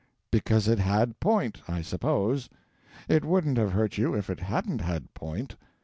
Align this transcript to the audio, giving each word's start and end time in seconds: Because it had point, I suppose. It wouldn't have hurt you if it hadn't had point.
Because 0.31 0.67
it 0.67 0.79
had 0.79 1.19
point, 1.19 1.61
I 1.67 1.83
suppose. 1.83 2.49
It 3.07 3.23
wouldn't 3.23 3.59
have 3.59 3.73
hurt 3.73 3.99
you 3.99 4.15
if 4.15 4.31
it 4.31 4.39
hadn't 4.39 4.81
had 4.81 5.13
point. 5.13 5.55